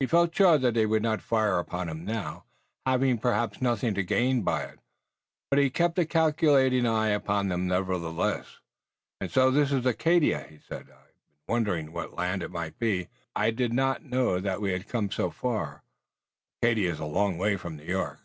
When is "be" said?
12.78-13.08